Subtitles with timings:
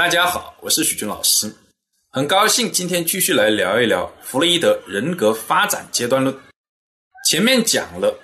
[0.00, 1.54] 大家好，我是许军老师，
[2.08, 6.34] 很高兴今天继续来聊一聊弗洛伊德人格发展阶段论。
[7.28, 8.18] 前面讲了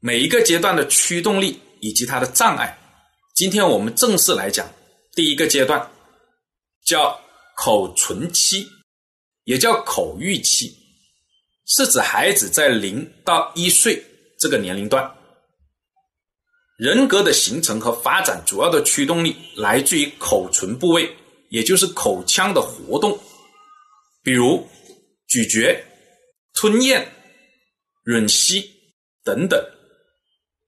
[0.00, 2.74] 每一个阶段的驱动力以及它的障碍，
[3.34, 4.66] 今天我们正式来讲
[5.14, 5.90] 第一个阶段，
[6.86, 7.20] 叫
[7.54, 8.66] 口唇期，
[9.44, 10.74] 也叫口欲期，
[11.66, 14.02] 是指孩子在零到一岁
[14.38, 15.14] 这个年龄段。
[16.80, 21.14] 人格的形成和发展主要的驱动力来自于口唇部位，
[21.50, 23.20] 也就是口腔的活动，
[24.22, 24.66] 比如
[25.28, 25.84] 咀嚼、
[26.54, 27.06] 吞咽、
[28.06, 28.64] 吮吸
[29.22, 29.62] 等等，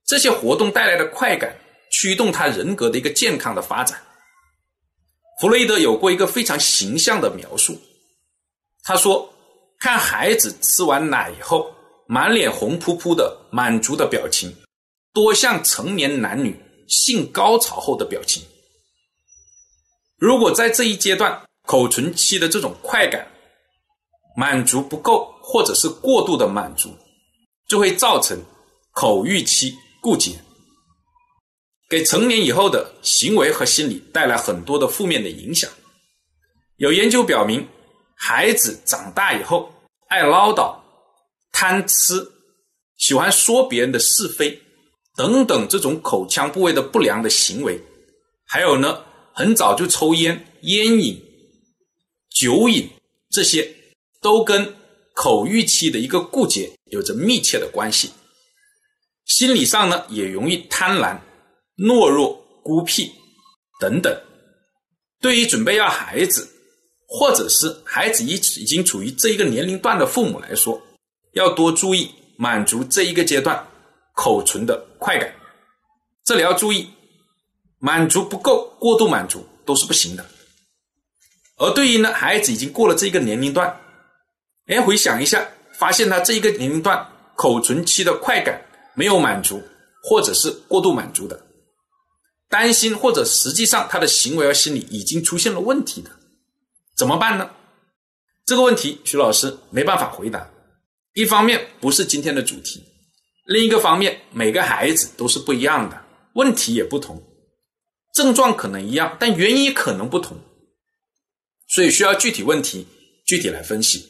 [0.05, 1.57] 这些活动带来的快感，
[1.91, 3.99] 驱动他人格的一个健康的发展。
[5.41, 7.81] 弗洛伊德有过一个非常形象的描述，
[8.83, 9.33] 他说
[9.81, 11.73] ：“看孩子吃完奶以后，
[12.07, 14.55] 满脸红扑扑的满足的表情。”
[15.13, 18.43] 多像成年男女性高潮后的表情。
[20.17, 23.27] 如果在这一阶段口唇期的这种快感
[24.35, 26.97] 满足不够，或者是过度的满足，
[27.67, 28.37] 就会造成
[28.91, 30.31] 口欲期固结，
[31.89, 35.69] 给成年以后的行为和心理带来很多的负面的影响。
[36.77, 37.67] 有研究表明，
[38.15, 39.71] 孩子长大以后
[40.07, 40.75] 爱唠叨、
[41.51, 42.31] 贪吃、
[42.97, 44.59] 喜欢说别人的是非。
[45.15, 47.79] 等等，这种口腔部位的不良的行为，
[48.45, 51.21] 还有呢，很早就抽烟、烟瘾、
[52.29, 52.89] 酒瘾，
[53.29, 53.75] 这些
[54.21, 54.75] 都跟
[55.13, 58.09] 口欲期的一个固结有着密切的关系。
[59.25, 61.19] 心理上呢，也容易贪婪、
[61.77, 63.11] 懦弱、孤僻
[63.79, 64.19] 等等。
[65.21, 66.49] 对于准备要孩子，
[67.07, 70.81] 或者是孩子已已经处于这一个年龄段的父母来说，
[71.33, 73.67] 要多注意满足这一个阶段。
[74.13, 75.33] 口唇的快感，
[76.23, 76.89] 这里要注意，
[77.79, 80.25] 满足不够，过度满足都是不行的。
[81.57, 83.79] 而对于呢，孩子已经过了这个年龄段，
[84.67, 88.65] 哎，回想一下，发现他这一个年龄段口唇期的快感
[88.95, 89.61] 没有满足，
[90.03, 91.45] 或者是过度满足的，
[92.49, 96.09] 担心或者实际上他的行为和心理已经出现了问题的，
[96.95, 97.49] 怎么办呢？
[98.45, 100.49] 这个问题，徐老师没办法回答。
[101.13, 102.83] 一方面不是今天的主题。
[103.45, 107.21] 另一个方面，每个孩子都是不一样的，问题也不同，
[108.13, 110.37] 症状可能一样，但原因可能不同，
[111.67, 112.87] 所以需要具体问题
[113.25, 114.09] 具体来分析。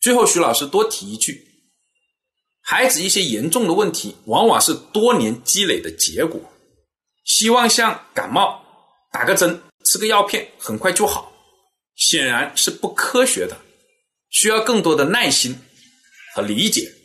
[0.00, 1.46] 最后，徐老师多提一句：
[2.60, 6.40] 孩子一些严重的问题，往往是多年积累的结果。
[7.24, 8.64] 希望像感冒
[9.12, 11.32] 打个针、吃个药片很快就好，
[11.94, 13.56] 显然是不科学的，
[14.30, 15.56] 需要更多的耐心。
[16.38, 16.97] 和理解。